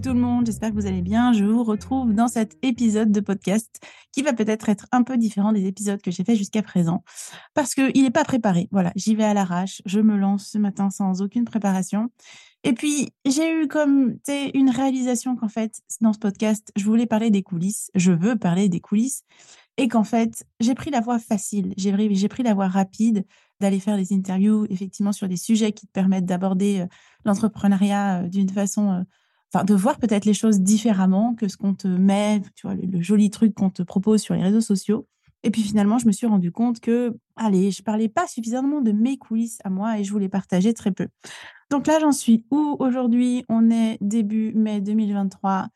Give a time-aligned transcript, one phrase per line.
[0.00, 1.32] Tout le monde, j'espère que vous allez bien.
[1.32, 3.80] Je vous retrouve dans cet épisode de podcast
[4.12, 7.02] qui va peut-être être un peu différent des épisodes que j'ai fait jusqu'à présent
[7.54, 8.68] parce qu'il n'est pas préparé.
[8.70, 12.10] Voilà, j'y vais à l'arrache, je me lance ce matin sans aucune préparation.
[12.64, 14.16] Et puis, j'ai eu comme
[14.54, 18.68] une réalisation qu'en fait, dans ce podcast, je voulais parler des coulisses, je veux parler
[18.68, 19.22] des coulisses,
[19.78, 23.24] et qu'en fait, j'ai pris la voie facile, j'ai pris la voie rapide
[23.60, 26.86] d'aller faire des interviews, effectivement, sur des sujets qui te permettent d'aborder euh,
[27.24, 29.02] l'entrepreneuriat euh, d'une façon euh,
[29.64, 33.30] de voir peut-être les choses différemment que ce qu'on te met, tu vois, le, joli
[33.30, 35.06] truc qu'on te propose sur les réseaux sociaux.
[35.44, 38.92] Et puis finalement, je me suis rendu compte que, allez, je parlais pas suffisamment de
[38.92, 41.06] mes coulisses à moi et je voulais partager très peu.
[41.70, 43.44] Donc là, j'en suis où aujourd'hui?
[43.48, 45.68] On est début mai 2023.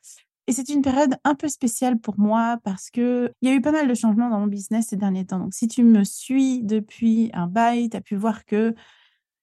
[0.47, 3.61] Et c'est une période un peu spéciale pour moi parce que il y a eu
[3.61, 5.39] pas mal de changements dans mon business ces derniers temps.
[5.39, 8.75] Donc si tu me suis depuis un bail, tu as pu voir que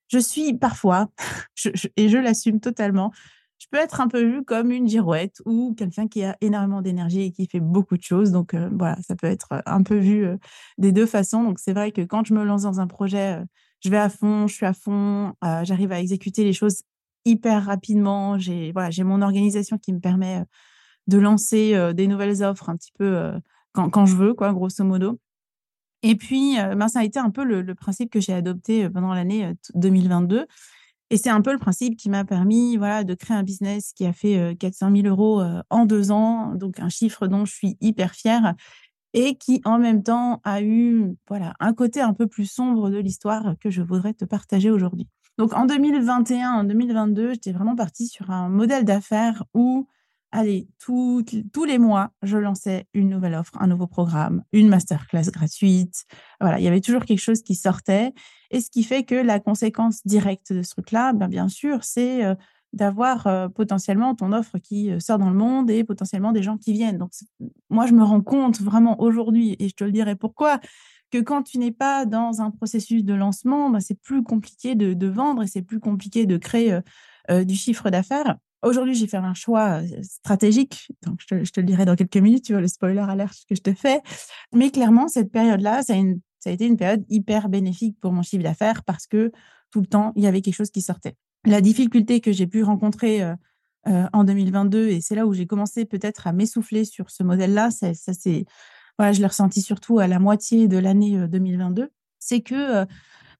[0.08, 1.08] je suis parfois,
[1.96, 3.12] et je l'assume totalement,
[3.60, 7.20] je peux être un peu vue comme une girouette ou quelqu'un qui a énormément d'énergie
[7.20, 8.32] et qui fait beaucoup de choses.
[8.32, 10.38] Donc euh, voilà, ça peut être un peu vu euh,
[10.78, 11.44] des deux façons.
[11.44, 13.44] Donc c'est vrai que quand je me lance dans un projet, euh,
[13.84, 16.82] je vais à fond, je suis à fond, j'arrive à exécuter les choses
[17.24, 18.38] hyper rapidement.
[18.38, 18.72] J'ai
[19.04, 20.44] mon organisation qui me permet
[21.06, 23.32] de lancer des nouvelles offres un petit peu
[23.72, 25.18] quand, je veux, quoi, grosso modo.
[26.02, 29.54] Et puis, ben, ça a été un peu le principe que j'ai adopté pendant l'année
[29.72, 30.46] 2022
[31.10, 34.06] et c'est un peu le principe qui m'a permis voilà, de créer un business qui
[34.06, 38.14] a fait 400 000 euros en deux ans, donc un chiffre dont je suis hyper
[38.14, 38.54] fière
[39.12, 42.98] et qui en même temps a eu voilà, un côté un peu plus sombre de
[42.98, 45.08] l'histoire que je voudrais te partager aujourd'hui.
[45.38, 49.88] Donc en 2021, en 2022, j'étais vraiment partie sur un modèle d'affaires où
[50.32, 51.24] allez, tous
[51.66, 56.04] les mois, je lançais une nouvelle offre, un nouveau programme, une masterclass gratuite.
[56.40, 58.12] Voilà, il y avait toujours quelque chose qui sortait.
[58.50, 62.24] Et ce qui fait que la conséquence directe de ce truc-là, ben, bien sûr, c'est
[62.24, 62.34] euh,
[62.72, 66.56] d'avoir euh, potentiellement ton offre qui euh, sort dans le monde et potentiellement des gens
[66.56, 66.98] qui viennent.
[66.98, 67.12] Donc,
[67.68, 70.60] moi, je me rends compte vraiment aujourd'hui, et je te le dirai pourquoi,
[71.10, 75.06] que quand tu n'es pas dans un processus de lancement, ben, c'est plus compliqué de,
[75.08, 76.78] vendre et c'est plus compliqué de créer
[77.28, 78.36] du chiffre d'affaires.
[78.62, 82.52] Aujourd'hui, j'ai fait un choix stratégique, donc je te, le dirai dans quelques minutes, tu
[82.52, 84.00] vois, le spoiler alert que je te fais.
[84.52, 88.84] Mais clairement, cette période-là, ça, a été une période hyper bénéfique pour mon chiffre d'affaires
[88.84, 89.32] parce que
[89.70, 91.16] tout le temps, il y avait quelque chose qui sortait.
[91.46, 93.22] La difficulté que j'ai pu rencontrer
[93.86, 97.94] en 2022, et c'est là où j'ai commencé peut-être à m'essouffler sur ce modèle-là, ça,
[97.94, 98.44] c'est,
[98.98, 102.84] voilà, je l'ai ressenti surtout à la moitié de l'année 2022, c'est que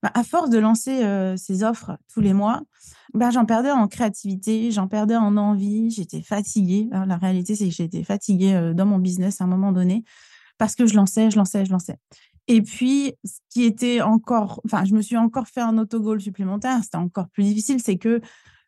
[0.01, 2.61] bah, à force de lancer ces offres tous les mois,
[3.13, 6.89] bah, j'en perdais en créativité, j'en perdais en envie, j'étais fatiguée.
[6.91, 10.03] La réalité, c'est que j'étais fatiguée dans mon business à un moment donné
[10.57, 11.97] parce que je lançais, je lançais, je lançais.
[12.47, 16.83] Et puis, ce qui était encore, enfin, je me suis encore fait un autogol supplémentaire,
[16.83, 18.21] c'était encore plus difficile, c'est que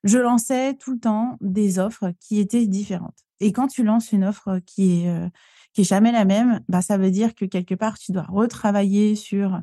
[0.04, 3.18] je lançais tout le temps des offres qui étaient différentes.
[3.40, 5.32] Et quand tu lances une offre qui est,
[5.74, 9.16] qui est jamais la même, bah, ça veut dire que quelque part, tu dois retravailler
[9.16, 9.62] sur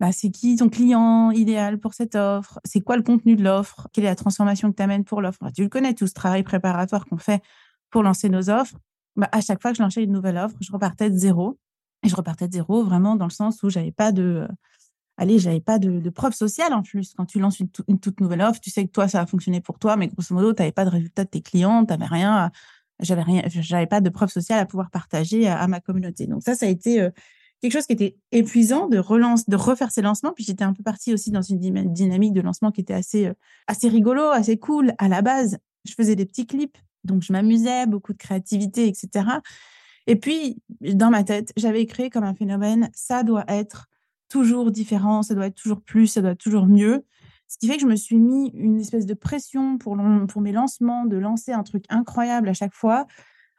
[0.00, 3.88] bah, c'est qui ton client idéal pour cette offre, c'est quoi le contenu de l'offre,
[3.92, 5.50] quelle est la transformation que tu amènes pour l'offre?
[5.54, 7.42] Tu le connais, tout ce travail préparatoire qu'on fait
[7.90, 8.76] pour lancer nos offres.
[9.16, 11.58] Bah, à chaque fois que je lançais une nouvelle offre, je repartais de zéro.
[12.02, 14.46] Et je repartais de zéro vraiment dans le sens où j'avais pas de,
[15.16, 17.14] allez, j'avais pas de, preuve sociale en plus.
[17.14, 17.68] Quand tu lances une,
[17.98, 20.52] toute nouvelle offre, tu sais que toi, ça va fonctionner pour toi, mais grosso modo,
[20.52, 22.50] tu n'avais pas de résultat de tes clients, tu n'avais rien,
[23.00, 26.26] j'avais rien, j'avais pas de preuve sociale à pouvoir partager à, ma communauté.
[26.26, 27.10] Donc ça, ça a été euh,
[27.60, 30.32] quelque chose qui était épuisant de relance, de refaire ces lancements.
[30.32, 33.34] Puis j'étais un peu partie aussi dans une dynamique de lancement qui était assez, euh,
[33.66, 34.92] assez rigolo, assez cool.
[34.98, 39.26] À la base, je faisais des petits clips, donc je m'amusais, beaucoup de créativité, etc.
[40.06, 43.86] Et puis, dans ma tête, j'avais créé comme un phénomène, ça doit être
[44.28, 47.04] toujours différent, ça doit être toujours plus, ça doit être toujours mieux.
[47.48, 49.96] Ce qui fait que je me suis mis une espèce de pression pour,
[50.28, 53.06] pour mes lancements, de lancer un truc incroyable à chaque fois,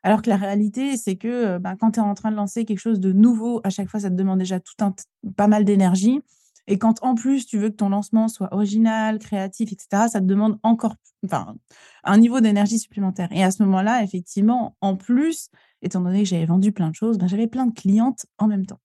[0.07, 2.79] Alors que la réalité, c'est que ben, quand tu es en train de lancer quelque
[2.79, 4.95] chose de nouveau, à chaque fois, ça te demande déjà tout un
[5.35, 6.21] pas mal d'énergie.
[6.67, 10.25] Et quand en plus tu veux que ton lancement soit original, créatif, etc., ça te
[10.25, 10.95] demande encore
[11.25, 11.57] enfin,
[12.05, 13.27] un niveau d'énergie supplémentaire.
[13.33, 15.49] Et à ce moment-là, effectivement, en plus,
[15.81, 18.65] étant donné que j'avais vendu plein de choses, ben, j'avais plein de clientes en même
[18.65, 18.79] temps.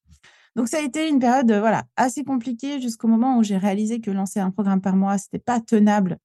[0.57, 4.11] Donc ça a été une période voilà, assez compliquée jusqu'au moment où j'ai réalisé que
[4.11, 6.19] lancer un programme par mois, ce n'était pas tenable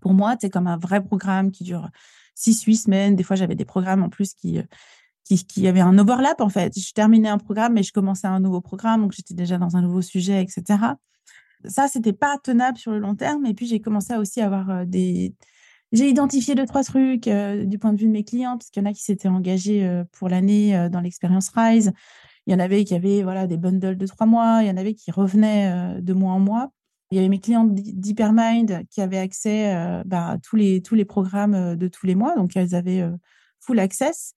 [0.00, 0.36] pour moi.
[0.40, 1.90] C'est comme un vrai programme qui dure
[2.34, 3.16] six, huit semaines.
[3.16, 4.60] Des fois, j'avais des programmes en plus qui,
[5.24, 6.78] qui, qui avait un overlap en fait.
[6.78, 9.82] Je terminais un programme, mais je commençais un nouveau programme, donc j'étais déjà dans un
[9.82, 10.78] nouveau sujet, etc.
[11.64, 13.46] Ça, c'était pas tenable sur le long terme.
[13.46, 15.34] Et puis j'ai commencé à aussi avoir euh, des.
[15.92, 18.82] J'ai identifié deux trois trucs euh, du point de vue de mes clients, parce qu'il
[18.82, 21.92] y en a qui s'étaient engagés euh, pour l'année dans l'expérience Rise.
[22.46, 24.60] Il y en avait qui avaient voilà des bundles de trois mois.
[24.62, 26.72] Il y en avait qui revenaient de mois en mois.
[27.12, 31.04] Il y avait mes clients d'Hypermind qui avaient accès bah, à tous les tous les
[31.04, 33.06] programmes de tous les mois, donc elles avaient
[33.60, 34.34] full access.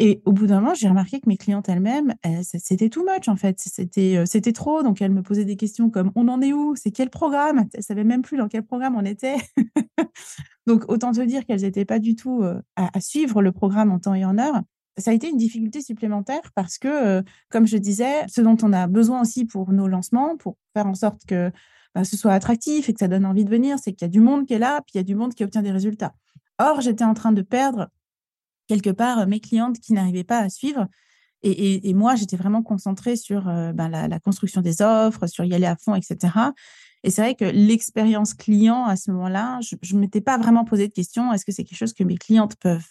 [0.00, 3.34] Et au bout d'un moment, j'ai remarqué que mes clientes elles-mêmes, c'était too much en
[3.34, 3.58] fait.
[3.58, 4.84] C'était, euh, c'était trop.
[4.84, 6.76] Donc elles me posaient des questions comme on en est où?
[6.76, 7.58] C'est quel programme?
[7.58, 9.36] Elles ne savaient même plus dans quel programme on était.
[10.68, 13.98] donc autant te dire qu'elles n'étaient pas du tout euh, à, suivre le programme en
[13.98, 14.62] temps et en heure.
[14.98, 18.72] Ça a été une difficulté supplémentaire parce que, euh, comme je disais, ce dont on
[18.72, 21.50] a besoin aussi pour nos lancements, pour faire en sorte que
[21.94, 24.12] bah, ce soit attractif et que ça donne envie de venir, c'est qu'il y a
[24.12, 26.14] du monde qui est là, puis il y a du monde qui obtient des résultats.
[26.58, 27.88] Or, j'étais en train de perdre
[28.66, 30.86] quelque part mes clientes qui n'arrivaient pas à suivre.
[31.42, 35.66] Et, moi, j'étais vraiment concentrée sur euh, ben, la, construction des offres, sur y aller
[35.66, 36.34] à fond, etc.
[37.04, 40.88] Et c'est vrai que l'expérience client à ce moment-là, je ne m'étais pas vraiment posé
[40.88, 41.32] de questions.
[41.32, 42.84] Est-ce que c'est quelque chose que mes clientes peuvent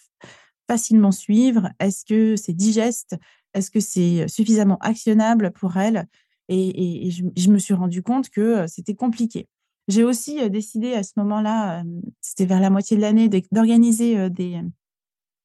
[0.66, 1.68] facilement suivre?
[1.78, 3.16] Est-ce que c'est digeste?
[3.52, 6.06] Est-ce que c'est suffisamment actionnable pour elles?
[6.48, 9.46] Et, je, me suis rendu compte que euh, c'était compliqué.
[9.86, 11.82] J'ai aussi euh, décidé à ce moment-là,
[12.20, 14.62] c'était vers la moitié de l'année, d'organiser des,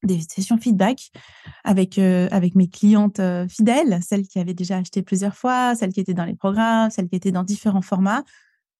[0.03, 1.11] des sessions feedback
[1.63, 5.93] avec, euh, avec mes clientes euh, fidèles, celles qui avaient déjà acheté plusieurs fois, celles
[5.93, 8.23] qui étaient dans les programmes, celles qui étaient dans différents formats,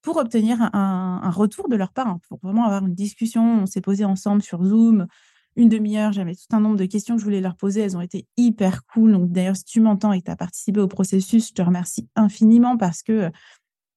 [0.02, 3.62] pour obtenir un, retour de leur part, hein, pour vraiment avoir une discussion.
[3.62, 5.08] On s'est posé ensemble sur Zoom
[5.56, 8.02] une demi-heure, j'avais tout un nombre de questions que je voulais leur poser, elles ont
[8.02, 9.12] été hyper cool.
[9.12, 12.08] Donc d'ailleurs, si tu m'entends et que tu as participé au processus, je te remercie
[12.16, 13.32] infiniment parce que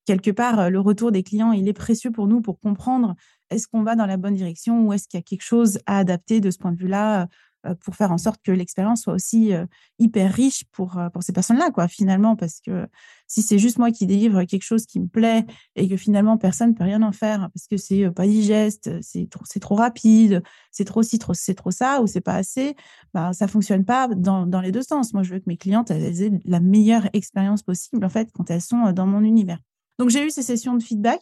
[0.06, 3.14] quelque part, le retour des clients, il est précieux pour nous pour comprendre
[3.50, 5.98] est-ce qu'on va dans la bonne direction ou est-ce qu'il y a quelque chose à
[5.98, 7.26] adapter de ce point de vue-là euh,
[7.74, 9.66] pour faire en sorte que l'expérience soit aussi euh,
[9.98, 12.86] hyper riche pour, euh, pour ces personnes-là, quoi, finalement, parce que
[13.26, 16.70] si c'est juste moi qui délivre quelque chose qui me plaît et que finalement personne
[16.70, 20.42] ne peut rien en faire parce que c'est pas digeste, c'est trop, c'est trop rapide,
[20.70, 22.76] c'est trop ci, trop, c'est trop ça ou c'est pas assez,
[23.14, 25.12] bah, ça fonctionne pas dans, dans les deux sens.
[25.12, 28.60] Moi, je veux que mes clientes aient la meilleure expérience possible, en fait, quand elles
[28.60, 29.58] sont dans mon univers.
[29.98, 31.20] Donc, j'ai eu ces sessions de feedback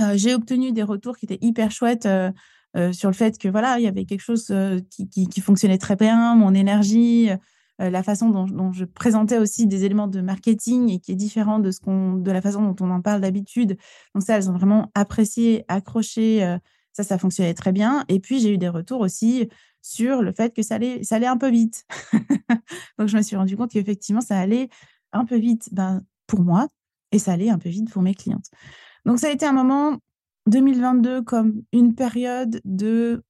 [0.00, 2.30] euh, j'ai obtenu des retours qui étaient hyper chouettes euh,
[2.76, 4.52] euh, sur le fait que voilà, il y avait quelque chose
[4.90, 7.30] qui, fonctionnait très bien, mon énergie,
[7.78, 11.70] la façon dont, je présentais aussi des éléments de marketing et qui est différent de
[11.70, 13.76] ce qu'on, de la façon dont on en parle d'habitude.
[14.14, 16.58] Donc ça, elles ont vraiment apprécié, accroché.
[16.92, 18.04] ça, ça fonctionnait très bien.
[18.08, 19.48] Et puis j'ai eu des retours aussi
[19.80, 21.84] sur le fait que ça allait, ça allait un peu vite.
[22.98, 24.68] Donc je me suis rendu compte qu'effectivement, ça allait
[25.12, 26.68] un peu vite ben, pour moi
[27.12, 28.46] et ça allait un peu vite pour mes clientes.
[29.04, 29.98] Donc, ça a été un moment
[30.46, 33.22] 2022 comme une période de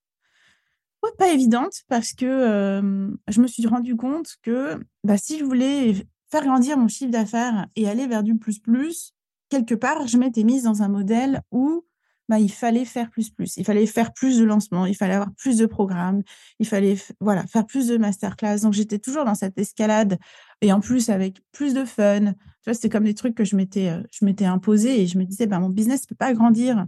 [1.19, 5.95] pas évidente parce que euh, je me suis rendu compte que bah, si je voulais
[6.31, 9.13] faire grandir mon chiffre d'affaires et aller vers du plus plus,
[9.49, 11.85] quelque part, je m'étais mise dans un modèle où
[12.29, 15.33] bah, il fallait faire plus plus, il fallait faire plus de lancements, il fallait avoir
[15.35, 16.23] plus de programmes,
[16.61, 18.61] il fallait voilà faire plus de masterclass.
[18.61, 20.19] Donc j'étais toujours dans cette escalade
[20.61, 22.33] et en plus avec plus de fun,
[22.65, 25.47] c'était comme des trucs que je m'étais, euh, je m'étais imposé et je me disais,
[25.47, 26.87] ben, mon business ne peut pas grandir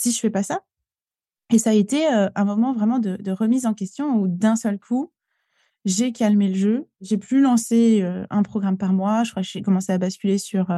[0.00, 0.60] si je fais pas ça.
[1.52, 4.78] Et ça a été euh, un moment vraiment de, remise en question où d'un seul
[4.78, 5.12] coup,
[5.84, 6.88] j'ai calmé le jeu.
[7.00, 9.24] J'ai plus lancé euh, un programme par mois.
[9.24, 10.70] Je crois que j'ai commencé à basculer sur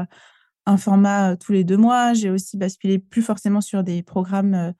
[0.64, 2.14] un format tous les deux mois.
[2.14, 4.72] J'ai aussi basculé plus forcément sur des programmes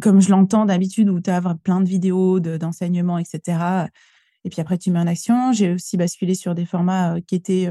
[0.00, 3.88] comme je l'entends d'habitude où tu as plein de vidéos d'enseignement, etc.
[4.44, 5.52] Et puis après, tu mets en action.
[5.52, 7.70] J'ai aussi basculé sur des formats qui étaient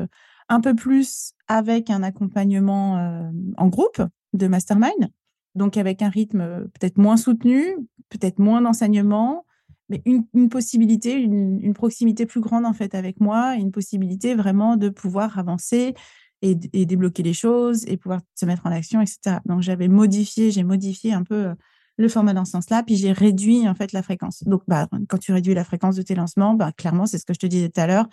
[0.49, 4.01] un peu plus avec un accompagnement euh, en groupe
[4.33, 5.09] de mastermind,
[5.55, 7.63] donc avec un rythme euh, peut-être moins soutenu,
[8.09, 9.45] peut-être moins d'enseignement,
[9.89, 14.89] mais une, possibilité, une, proximité plus grande en fait avec moi, une possibilité vraiment de
[14.89, 15.93] pouvoir avancer
[16.41, 19.37] et, débloquer les choses et pouvoir se mettre en action, etc.
[19.45, 21.53] Donc j'avais modifié, j'ai modifié un peu euh,
[21.97, 24.43] le format dans ce sens-là, puis j'ai réduit en fait la fréquence.
[24.43, 27.33] Donc bah, quand tu réduis la fréquence de tes lancements, bah, clairement c'est ce que
[27.33, 28.07] je te disais tout à l'heure,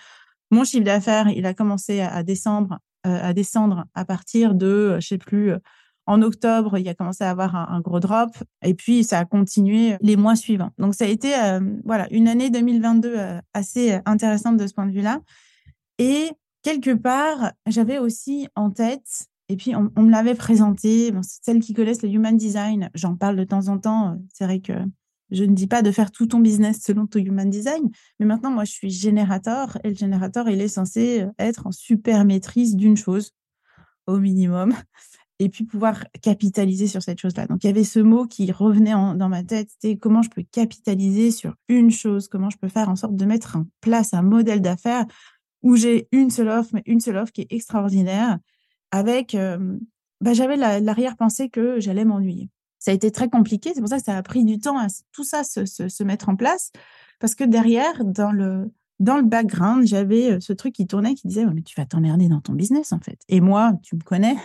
[0.50, 5.06] mon chiffre d'affaires, il a commencé à, descendre, euh, à descendre à partir de, je
[5.06, 5.54] sais plus,
[6.06, 8.30] En octobre, il a commencé à avoir un, gros drop
[8.62, 10.70] et puis ça a continué les mois suivants.
[10.78, 11.32] Donc ça a été
[11.84, 13.16] voilà une année 2022
[13.54, 15.20] assez intéressante de ce point de vue-là.
[15.98, 16.30] Et
[16.62, 21.12] quelque part, j'avais aussi en tête et puis, on, me l'avait présenté.
[21.22, 24.18] celles qui connaissent le human design, j'en parle de temps en temps.
[24.32, 24.72] C'est vrai que
[25.30, 28.50] je ne dis pas de faire tout ton business selon ton human design, mais maintenant,
[28.50, 32.96] moi, je suis générateur et le générateur, il est censé être en super maîtrise d'une
[32.96, 33.32] chose
[34.06, 34.74] au minimum
[35.42, 37.48] et puis pouvoir capitaliser sur cette chose-là.
[37.48, 40.44] Donc, il y avait ce mot qui revenait dans ma tête, c'était comment je peux
[40.44, 44.22] capitaliser sur une chose, comment je peux faire en sorte de mettre en place un
[44.22, 45.04] modèle d'affaires
[45.62, 48.38] où j'ai une seule offre, mais une seule offre qui est extraordinaire?
[48.92, 49.36] Avec,
[50.20, 52.48] bah, j'avais l'arrière-pensée que j'allais m'ennuyer.
[52.78, 54.86] Ça a été très compliqué, c'est pour ça que ça a pris du temps à
[55.10, 56.70] tout ça se, se, mettre en place,
[57.18, 58.70] parce que derrière, dans le,
[59.00, 62.40] dans le background, j'avais ce truc qui tournait qui disait mais tu vas t'emmerder dans
[62.40, 63.18] ton business en fait.
[63.28, 64.36] Et moi, tu me connais.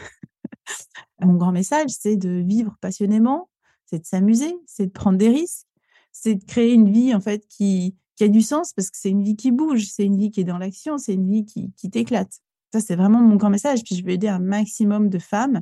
[1.22, 3.50] Mon grand message, c'est de vivre passionnément,
[3.86, 5.68] c'est de s'amuser, c'est de prendre des risques,
[6.12, 9.22] c'est de créer une vie en fait qui, a du sens parce que c'est une
[9.24, 12.42] vie qui bouge, c'est une vie qui est dans l'action, c'est une vie qui, t'éclate.
[12.74, 13.84] Ça, c'est vraiment mon grand message.
[13.84, 15.62] Puis je veux aider un maximum de femmes,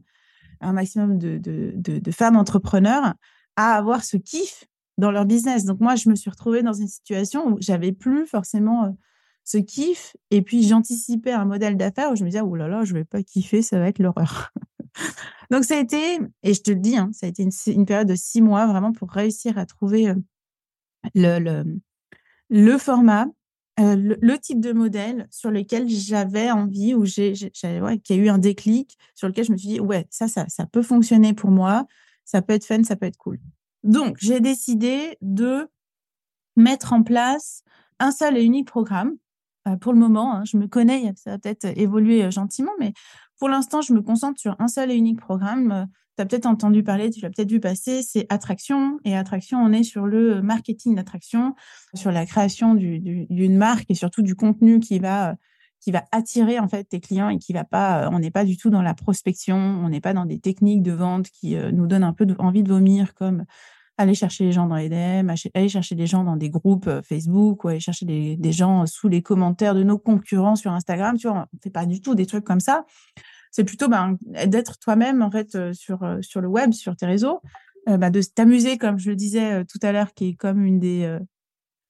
[0.62, 3.14] un maximum de, de, femmes entrepreneurs
[3.58, 4.64] à avoir ce kiff
[4.98, 5.66] dans leur business.
[5.66, 8.90] Donc moi, je me suis retrouvée dans une situation où j'avais plus forcément euh,
[9.44, 10.16] ce kiff.
[10.32, 13.04] Et puis j'anticipais un modèle d'affaires où je me disais, oh là là, je vais
[13.04, 14.54] pas kiffer, ça va être l'horreur.
[15.52, 18.08] Donc ça a été, et je te le dis, hein, ça a été une, période
[18.08, 20.16] de six mois vraiment pour réussir à trouver euh,
[21.14, 21.80] le, le,
[22.50, 23.28] le format,
[23.80, 27.34] euh, le, type de modèle sur lequel j'avais envie ou j'ai,
[27.82, 30.30] ouais, qu'il y a eu un déclic sur lequel je me suis dit ouais ça,
[30.30, 31.86] ça ça peut fonctionner pour moi
[32.24, 33.38] ça peut être fun ça peut être cool.
[33.84, 35.68] Donc j'ai décidé de
[36.56, 37.64] mettre en place
[38.00, 39.18] un seul et unique programme.
[39.68, 42.94] Euh, pour le moment hein, je me connais ça va peut-être évoluer euh, gentiment mais
[43.40, 46.84] pour l'instant je me concentre sur un seul et unique programme tu as peut-être entendu
[46.84, 49.00] parler, tu l'as peut-être vu passer, c'est attraction.
[49.04, 51.56] Et attraction, on est sur le marketing d'attraction,
[51.94, 55.36] sur la création d'une marque et surtout du contenu qui va
[55.82, 58.58] qui va attirer en fait tes clients et qui va pas, on n'est pas du
[58.58, 61.86] tout dans la prospection, on n'est pas dans des techniques de vente qui euh, nous
[61.86, 63.46] donnent un peu envie de vomir comme
[63.98, 67.02] aller chercher les gens dans les DM, aller chercher des gens dans des groupes euh,
[67.02, 71.18] Facebook ou aller chercher des, gens sous les commentaires de nos concurrents sur Instagram.
[71.18, 72.86] Tu vois, on fait pas du tout des trucs comme ça
[73.56, 77.06] c'est plutôt ben, d'être toi-même en fait euh, sur, euh, sur le web, sur tes
[77.06, 77.40] réseaux,
[77.88, 80.78] euh, ben, de t'amuser, comme je le disais tout à l'heure, qui est comme une
[80.78, 81.18] des,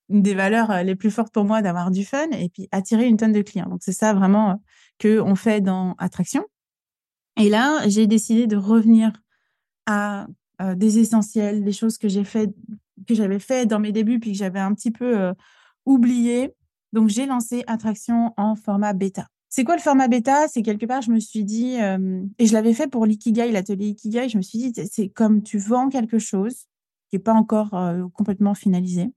[0.09, 3.31] des valeurs les plus fortes pour moi, d'avoir du fun et puis attirer une tonne
[3.31, 3.67] de clients.
[3.67, 4.61] Donc c'est ça vraiment
[4.99, 6.45] que on fait dans Attraction.
[7.35, 9.11] Et là, j'ai décidé de revenir
[9.87, 10.27] à
[10.75, 12.53] des essentiels, des choses que j'ai fait,
[13.07, 15.33] que j'avais fait dans mes débuts puis que j'avais un petit peu
[15.85, 16.53] oublié.
[16.93, 19.27] Donc j'ai lancé Attraction en format bêta.
[19.55, 20.49] C'est quoi le format bêta?
[20.49, 23.87] C'est quelque part, je me suis dit, euh, et je l'avais fait pour l'Ikigai, l'atelier
[23.87, 26.65] Ikigai, je me suis dit, c'est comme tu vends quelque chose
[27.09, 29.13] qui n'est pas encore euh, complètement finalisé.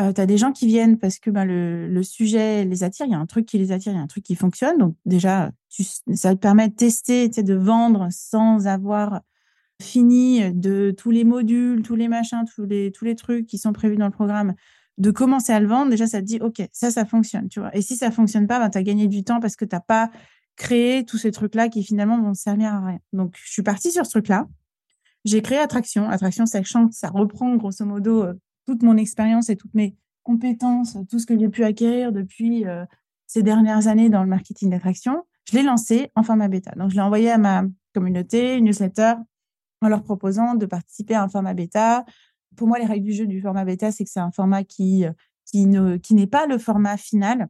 [0.00, 3.12] Euh, tu as des gens qui viennent parce que ben, le, sujet les attire, il
[3.12, 4.76] y a un truc qui les attire, il y a un truc qui fonctionne.
[4.76, 5.52] Donc déjà,
[6.14, 9.20] ça te permet de tester, de vendre sans avoir
[9.84, 13.72] fini de tous les modules, tous les machins, tous les, tous les trucs qui sont
[13.72, 14.54] prévus dans le programme
[14.98, 17.74] de commencer à le vendre, déjà, ça te dit, OK, ça, ça fonctionne, tu vois.
[17.76, 19.80] Et si ça fonctionne pas, ben, tu as gagné du temps parce que tu n'as
[19.80, 20.10] pas
[20.56, 22.98] créé tous ces trucs-là qui finalement vont servir à rien.
[23.12, 24.46] Donc, je suis partie sur ce truc-là.
[25.24, 26.08] J'ai créé Attraction.
[26.08, 28.34] Attraction, sachant que ça reprend grosso modo euh,
[28.66, 32.84] toute mon expérience et toutes mes compétences, tout ce que j'ai pu acquérir depuis euh,
[33.26, 35.24] ces dernières années dans le marketing d'attraction.
[35.50, 36.72] Je l'ai lancé en format bêta.
[36.76, 37.64] Donc, je l'ai envoyé à ma
[37.94, 39.14] communauté, une newsletter,
[39.84, 42.04] en leur proposant de participer à un format bêta,
[42.56, 45.04] pour moi, les règles du jeu du format bêta, c'est que c'est un format qui,
[45.44, 47.48] qui, ne, qui n'est pas le format final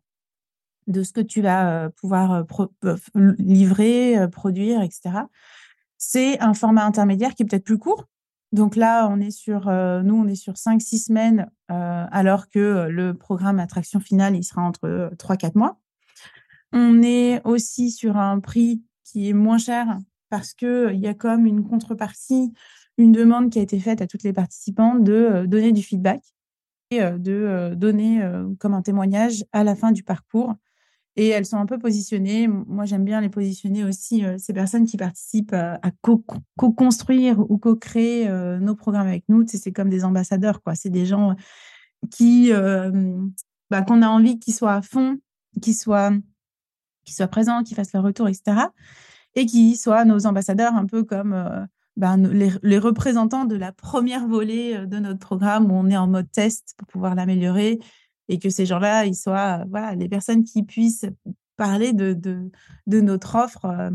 [0.86, 2.44] de ce que tu vas pouvoir
[3.38, 5.20] livrer, produire, etc.
[5.96, 8.06] C'est un format intermédiaire qui est peut-être plus court.
[8.52, 13.60] Donc là, on est sur, nous, on est sur 5-6 semaines, alors que le programme
[13.60, 15.78] Attraction Finale, il sera entre 3-4 mois.
[16.72, 19.98] On est aussi sur un prix qui est moins cher
[20.34, 22.52] parce qu'il y a comme une contrepartie
[22.98, 26.24] une demande qui a été faite à toutes les participants de euh, donner du feedback
[26.90, 28.20] et euh, de euh, donner
[28.58, 30.52] comme un témoignage à la fin du parcours.
[31.14, 32.48] Et elles sont un peu positionnées.
[32.48, 35.92] Moi, j'aime bien les positionner aussi, ces personnes qui participent à
[36.56, 39.44] co-construire ou co-créer nos programmes avec nous.
[39.46, 40.74] c'est comme des ambassadeurs, quoi.
[40.74, 41.36] C'est des gens
[42.10, 42.50] qui,
[43.70, 45.18] bah, qu'on a envie qu'ils soient à fond,
[45.62, 46.10] qu'ils soient,
[47.04, 48.66] qu'ils soient présents, qu'ils fassent leur retour, etc.
[49.36, 52.16] Et qui soient nos ambassadeurs un peu comme ben,
[52.62, 56.30] les, représentants de la première volée euh, de notre programme où on est en mode
[56.30, 57.78] test pour pouvoir l'améliorer
[58.28, 61.06] et que ces gens-là, ils soient euh, les personnes qui puissent
[61.56, 62.50] parler de,
[62.86, 63.90] notre offre euh,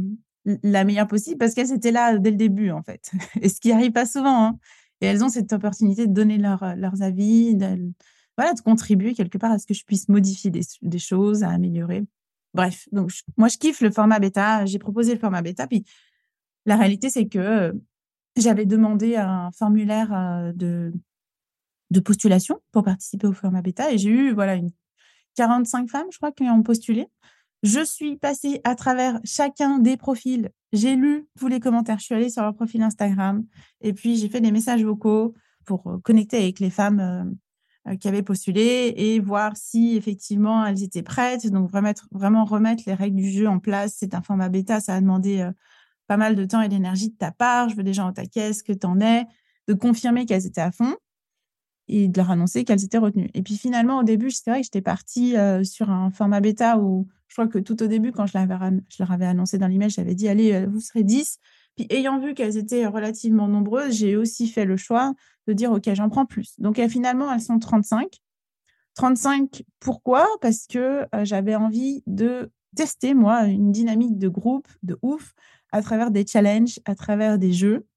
[0.63, 3.11] la meilleure possible parce qu'elles étaient là dès le début, en fait.
[3.41, 4.45] Et ce qui arrive pas souvent.
[4.45, 4.59] Hein.
[5.01, 7.91] Et elles ont cette opportunité de donner leur, leurs avis, de,
[8.37, 11.49] voilà, de contribuer quelque part à ce que je puisse modifier des, des choses, à
[11.49, 12.05] améliorer.
[12.53, 14.65] Bref, donc moi, je kiffe le format bêta.
[14.65, 15.67] J'ai proposé le format bêta.
[15.67, 15.83] Puis
[16.65, 17.73] la réalité, c'est que
[18.35, 20.93] j'avais demandé un formulaire de,
[21.91, 24.71] de postulation pour participer au format bêta et j'ai eu voilà une
[25.35, 27.07] 45 femmes, je crois, qui ont postulé.
[27.63, 30.49] Je suis passée à travers chacun des profils.
[30.73, 31.99] J'ai lu tous les commentaires.
[31.99, 33.45] Je suis allée sur leur profil Instagram
[33.81, 35.33] et puis j'ai fait des messages vocaux
[35.65, 37.35] pour connecter avec les femmes
[37.99, 41.47] qui avaient postulé et voir si effectivement elles étaient prêtes.
[41.47, 43.95] Donc vraiment remettre les règles du jeu en place.
[43.97, 45.49] C'est un format bêta, ça a demandé
[46.07, 47.69] pas mal de temps et d'énergie de ta part.
[47.69, 49.25] Je veux des gens au taquet, ce que tu en es,
[49.67, 50.95] de confirmer qu'elles étaient à fond
[51.89, 53.29] et de leur annoncer qu'elles étaient retenues.
[53.33, 56.77] Et puis finalement, au début, c'est vrai que j'étais partie euh, sur un format bêta
[56.77, 59.89] où je crois que tout au début, quand je, je leur avais annoncé dans l'email,
[59.89, 61.39] j'avais dit, allez, euh, vous serez 10.
[61.79, 65.13] Puis ayant vu qu'elles étaient relativement nombreuses, j'ai aussi fait le choix
[65.47, 66.59] de dire, OK, j'en prends plus.
[66.59, 68.19] Donc euh, finalement, elles sont 35.
[68.95, 70.27] 35, pourquoi?
[70.41, 75.31] Parce que j'avais envie de tester, moi, une dynamique de groupe de ouf
[75.71, 77.87] à travers des challenges, à travers des jeux,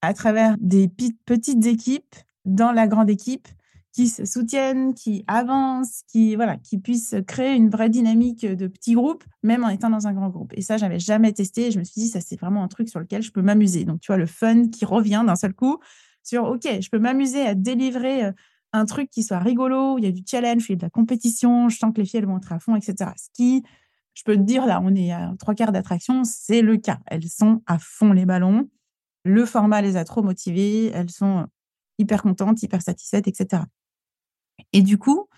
[0.00, 0.88] à travers des
[1.26, 3.48] petites équipes dans la grande équipe
[3.92, 8.94] qui se soutiennent, qui avancent, qui voilà, qui puissent créer une vraie dynamique de petits
[8.94, 10.52] groupes, même en étant dans un grand groupe.
[10.54, 11.70] Et ça, j'avais jamais testé.
[11.70, 13.84] je me suis dit, ça c'est vraiment un truc sur lequel je peux m'amuser.
[13.84, 15.78] Donc, tu vois, le fun qui revient d'un seul coup
[16.22, 18.32] sur, ok, je peux m'amuser à délivrer euh,
[18.72, 20.90] un truc qui soit rigolo, il y a du challenge, il y a de la
[20.90, 23.10] compétition, je sens que les filles elles vont être à fond, etc.
[23.16, 23.62] Ce qui,
[24.14, 26.98] je peux te dire, là, on est à trois quarts d'attraction, c'est le cas.
[27.06, 28.68] Elles sont à fond les ballons.
[29.24, 30.90] Le format les a trop motivées.
[30.92, 31.46] Elles sont
[31.98, 33.62] hyper contente, hyper satisfaite, etc.
[34.72, 35.28] Et du coup,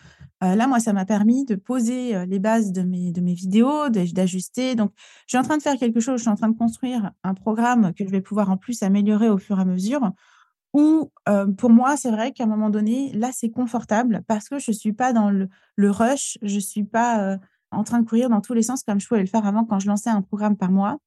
[0.42, 3.34] euh, là, moi, ça m'a permis de poser euh, les bases de mes, de mes
[3.34, 4.75] vidéos, d'ajuster.
[4.75, 4.92] Donc,
[5.26, 7.34] je suis en train de faire quelque chose, je suis en train de construire un
[7.34, 10.12] programme que je vais pouvoir en plus améliorer au fur et à mesure.
[10.72, 14.58] Où, euh, pour moi, c'est vrai qu'à un moment donné, là, c'est confortable parce que
[14.58, 17.38] je ne suis pas dans le, le rush, je ne suis pas
[17.73, 19.78] en train de courir dans tous les sens comme je pouvais le faire avant quand
[19.80, 20.99] je lançais un programme par mois.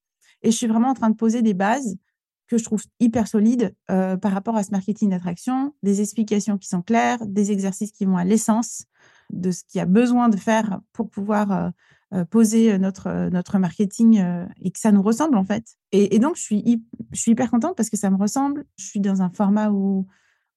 [0.42, 1.96] Et je suis vraiment en train de poser des bases
[2.48, 6.68] que je trouve hyper solide euh, par rapport à ce marketing d'attraction, des explications qui
[6.68, 8.86] sont claires, des exercices qui vont à l'essence
[9.32, 11.70] de ce qu'il y a besoin de faire pour pouvoir euh,
[12.14, 14.24] euh, poser notre, notre marketing
[14.62, 15.78] et que ça nous ressemble en fait.
[15.92, 18.66] Et, donc, je suis, je suis hyper contente parce que ça me ressemble.
[18.78, 20.06] Je suis dans un format où,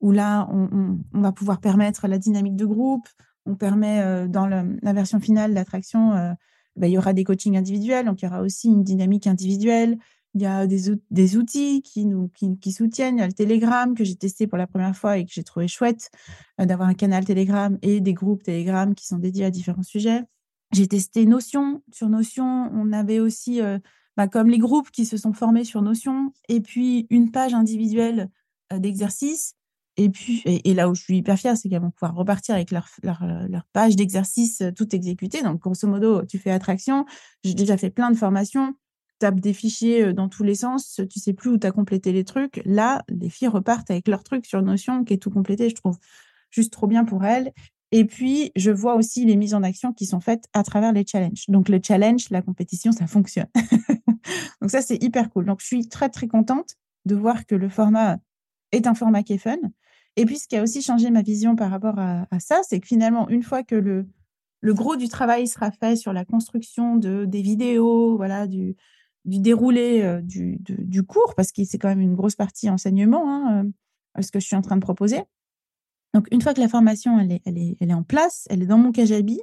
[0.01, 3.09] où là, on, va pouvoir permettre la dynamique de groupe.
[3.47, 6.35] On permet dans la version finale d'attraction,
[6.77, 9.99] bah, il y aura des coachings individuels, donc il y aura aussi une dynamique individuelle.
[10.37, 13.17] Il y a des, outils qui nous qui, soutiennent.
[13.17, 15.43] Il y a le Telegram que j'ai testé pour la première fois et que j'ai
[15.43, 16.11] trouvé chouette
[16.61, 20.25] euh, d'avoir un canal Telegram et des groupes Telegram qui sont dédiés à différents sujets.
[20.75, 21.83] J'ai testé Notion.
[21.91, 23.79] Sur Notion, on avait aussi, euh,
[24.19, 28.29] bah, comme les groupes qui se sont formés sur Notion, et puis une page individuelle
[28.75, 29.55] euh, d'exercice.
[29.97, 32.73] Et puis, et, là où je suis hyper fière, c'est qu'elles vont pouvoir repartir avec
[32.73, 35.43] leur, leur, leur page d'exercice tout exécutée.
[35.43, 37.07] Donc, grosso modo, tu fais attraction.
[37.43, 38.75] J'ai déjà fait plein de formations
[39.19, 42.25] tapes des fichiers dans tous les sens, tu sais plus où tu as complété les
[42.25, 42.61] trucs.
[42.65, 45.99] Là, les filles repartent avec leur truc sur Notion qui est tout complété, je trouve
[46.51, 47.53] juste trop bien pour elles.
[47.93, 51.07] Et puis, je vois aussi les mises en action qui sont faites à travers les
[51.07, 51.45] challenges.
[51.49, 53.47] Donc, le challenge, la compétition, ça fonctionne.
[54.61, 55.47] Donc, ça, c'est hyper cool.
[55.47, 56.75] Donc, je suis très, très contente
[57.05, 58.19] de voir que le format
[58.73, 59.57] est un format qui est fun.
[60.17, 62.81] Et puis, ce qui a aussi changé ma vision par rapport à, à ça, c'est
[62.81, 64.09] que finalement, une fois que le,
[64.61, 68.75] le gros du travail sera fait sur la construction de, des vidéos, voilà, du,
[69.27, 73.29] du déroulé euh, du, du, cours, parce que c'est quand même une grosse partie enseignement,
[73.29, 73.67] hein,
[74.17, 75.21] euh, ce que je suis en train de proposer.
[76.15, 78.63] Donc, une fois que la formation, elle est, elle est, elle est en place, elle
[78.63, 79.41] est dans mon Kajabi,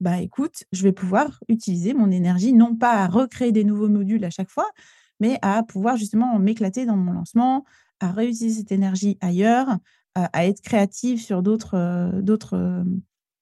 [0.00, 4.24] bah écoute, je vais pouvoir utiliser mon énergie, non pas à recréer des nouveaux modules
[4.24, 4.68] à chaque fois,
[5.20, 7.64] mais à pouvoir justement m'éclater dans mon lancement,
[8.00, 9.78] à réutiliser cette énergie ailleurs,
[10.16, 12.84] à, être créative sur d'autres euh, d'autres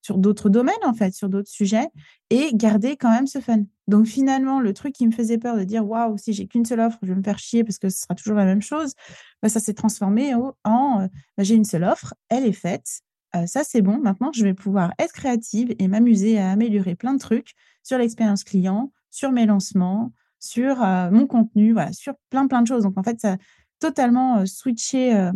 [0.02, 1.88] sur d'autres domaines, en fait, sur d'autres sujets,
[2.28, 3.62] et garder quand même ce fun.
[3.88, 6.80] Donc finalement, le truc qui me faisait peur de dire waouh, si j'ai qu'une seule
[6.80, 8.94] offre, je vais me faire chier parce que ce sera toujours la même chose,
[9.42, 10.52] bah, ça s'est transformé en
[11.00, 13.02] euh, bah, j'ai une seule offre, elle est faite,
[13.36, 17.14] euh, ça c'est bon, maintenant je vais pouvoir être créative et m'amuser à améliorer plein
[17.14, 22.46] de trucs sur l'expérience client, sur mes lancements, sur euh, mon contenu, voilà, sur plein
[22.46, 22.84] plein de choses.
[22.84, 23.36] Donc en fait, ça a
[23.80, 25.30] totalement switché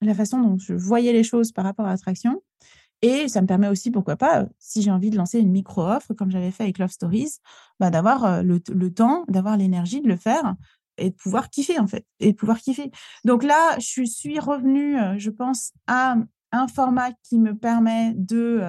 [0.00, 2.42] la façon dont je voyais les choses par rapport à l'attraction.
[3.02, 6.30] Et ça me permet aussi, pourquoi pas, si j'ai envie de lancer une micro-offre, comme
[6.30, 7.38] j'avais fait avec Love Stories,
[7.78, 8.60] bah, d'avoir le,
[8.90, 10.54] temps, d'avoir l'énergie de le faire
[10.98, 12.90] et de pouvoir kiffer, en fait, et de pouvoir kiffer.
[13.24, 16.16] Donc là, je suis revenue, je pense, à
[16.52, 18.62] un format qui me permet de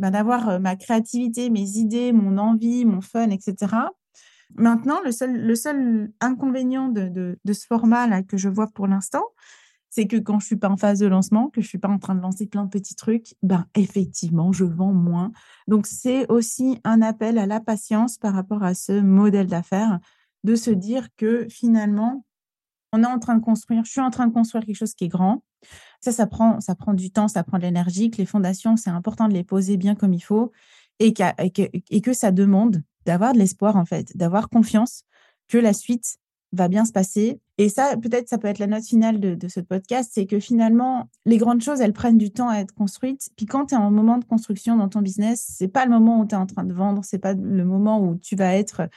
[0.00, 3.76] bah, d'avoir ma créativité, mes idées, mon envie, mon fun, etc.
[4.56, 9.24] Maintenant, le seul, le seul inconvénient de, de, ce format-là que je vois pour l'instant,
[9.94, 12.00] c'est que quand je suis pas en phase de lancement, que je suis pas en
[12.00, 15.30] train de lancer plein de petits trucs, ben effectivement, je vends moins.
[15.68, 20.00] Donc c'est aussi un appel à la patience par rapport à ce modèle d'affaires,
[20.42, 22.24] de se dire que finalement,
[22.92, 25.04] on est en train de construire, je suis en train de construire quelque chose qui
[25.04, 25.44] est grand.
[26.00, 28.90] Ça, ça prend, ça prend du temps, ça prend de l'énergie, que les fondations, c'est
[28.90, 30.50] important de les poser bien comme il faut
[30.98, 35.04] et, et que ça demande d'avoir de l'espoir, en fait, d'avoir confiance
[35.46, 36.16] que la suite
[36.54, 37.40] va bien se passer.
[37.58, 41.08] Et ça, peut-être, ça peut être la note finale de, ce podcast, c'est que finalement,
[41.24, 43.30] les grandes choses, elles prennent du temps à être construites.
[43.36, 46.20] Puis quand tu es en moment de construction dans ton business, c'est pas le moment
[46.20, 48.88] où tu es en train de vendre, c'est pas le moment où tu vas être,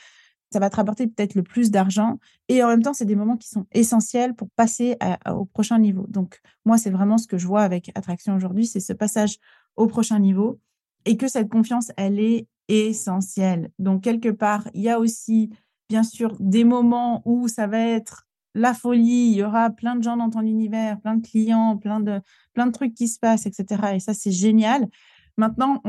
[0.51, 2.19] ça va te rapporter peut-être le plus d'argent.
[2.47, 4.97] Et en même temps, c'est des moments qui sont essentiels pour passer
[5.29, 6.05] au prochain niveau.
[6.07, 9.37] Donc, moi, c'est vraiment ce que je vois avec Attraction aujourd'hui, c'est ce passage
[9.75, 10.59] au prochain niveau
[11.05, 13.71] et que cette confiance, elle est essentielle.
[13.79, 15.49] Donc, quelque part, il y a aussi,
[15.89, 20.03] bien sûr, des moments où ça va être la folie, il y aura plein de
[20.03, 22.19] gens dans ton univers, plein de clients, plein de,
[22.53, 23.95] plein de trucs qui se passent, etc.
[23.95, 24.87] Et ça, c'est génial.
[25.37, 25.83] Maintenant,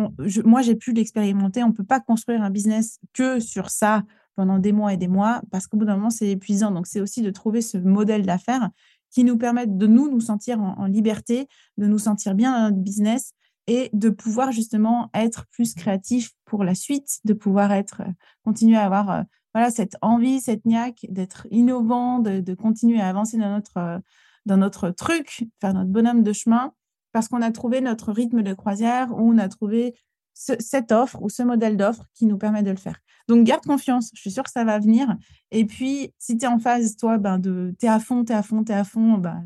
[0.45, 1.63] moi, j'ai pu l'expérimenter.
[1.63, 4.05] On ne peut pas construire un business que sur ça
[4.37, 6.71] pendant des mois et des mois parce qu'au bout d'un moment, c'est épuisant.
[6.71, 8.69] Donc, c'est aussi de trouver ce modèle d'affaires
[9.11, 12.65] qui nous permette de nous, nous sentir en, en, liberté, de nous sentir bien dans
[12.69, 13.33] notre business
[13.67, 18.13] et de pouvoir justement être plus créatif pour la suite, de pouvoir être, euh,
[18.45, 19.23] continuer à avoir euh,
[19.55, 23.99] voilà, cette envie, cette niaque d'être innovant, de, continuer à avancer dans notre, euh,
[24.47, 26.73] dans notre truc, faire notre bonhomme de chemin,
[27.13, 29.95] parce qu'on a trouvé notre rythme de croisière ou on a trouvé
[30.35, 33.01] cette offre ou ce modèle d'offre qui nous permet de le faire.
[33.27, 34.11] Donc, garde confiance.
[34.15, 35.17] Je suis sûre que ça va venir.
[35.51, 38.33] Et puis, si tu es en phase, toi, ben, de tu es à fond, tu
[38.33, 39.45] es à fond, tu es à fond, ben,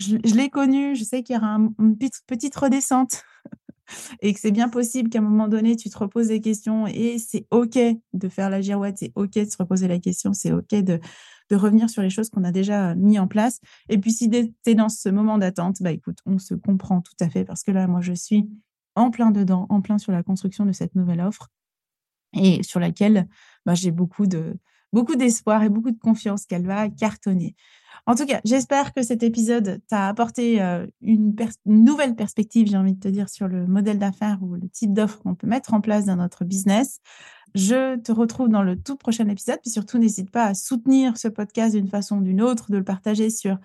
[0.00, 0.96] je, l'ai connu.
[0.96, 3.22] Je sais qu'il y aura une petite redescente
[4.20, 7.18] et que c'est bien possible qu'à un moment donné, tu te reposes des questions et
[7.18, 7.78] c'est OK
[8.12, 11.00] de faire la girouette, c'est OK de se reposer la question, c'est OK de,
[11.50, 13.60] revenir sur les choses qu'on a déjà mis en place.
[13.90, 17.12] Et puis, si tu es dans ce moment d'attente, bah, écoute, on se comprend tout
[17.20, 18.48] à fait parce que là, moi, je suis
[18.94, 21.50] en plein dedans, en plein sur la construction de cette nouvelle offre
[22.34, 23.28] et sur laquelle
[23.66, 24.56] bah, j'ai beaucoup de
[24.92, 27.54] beaucoup d'espoir et beaucoup de confiance qu'elle va cartonner.
[28.06, 32.94] En tout cas, j'espère que cet épisode t'a apporté euh, une, nouvelle perspective, j'ai envie
[32.94, 35.80] de te dire, sur le modèle d'affaires ou le type d'offre qu'on peut mettre en
[35.80, 36.98] place dans notre business.
[37.54, 39.58] Je te retrouve dans le tout prochain épisode.
[39.62, 42.84] Puis surtout, n'hésite pas à soutenir ce podcast d'une façon ou d'une autre, de le
[42.84, 43.58] partager sur,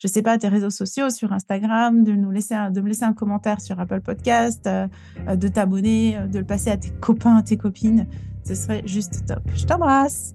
[0.00, 3.12] je sais pas, tes réseaux sociaux, sur Instagram, de, nous laisser de me laisser un
[3.12, 4.88] commentaire sur Apple Podcast, euh,
[5.28, 8.08] euh, de t'abonner, de le passer à tes copains, à tes copines.
[8.44, 9.42] Ce serait juste top.
[9.54, 10.34] Je t'embrasse.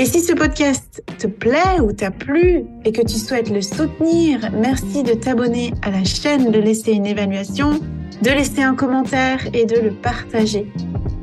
[0.00, 4.48] Et si ce podcast te plaît ou t'a plu et que tu souhaites le soutenir,
[4.52, 7.80] merci de t'abonner à la chaîne, de laisser une évaluation,
[8.22, 10.72] de laisser un commentaire et de le partager.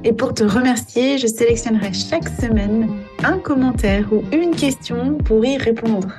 [0.04, 2.90] Et pour te remercier, je sélectionnerai chaque semaine
[3.24, 6.12] un commentaire ou une question pour y répondre.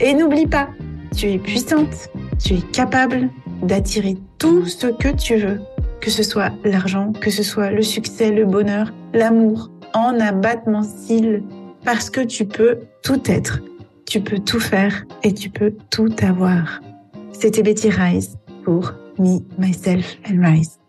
[0.00, 0.70] Et n'oublie pas,
[1.14, 2.08] tu es puissante,
[2.42, 3.28] tu es capable
[3.62, 5.60] d'attirer tout ce que tu veux,
[6.00, 11.42] que ce soit l'argent, que ce soit le succès, le bonheur, l'amour, en abattement cils
[11.84, 13.60] parce que tu peux tout être,
[14.06, 16.80] tu peux tout faire et tu peux tout avoir.
[17.32, 20.79] C'était Betty Rise pour Me, Myself and Rise.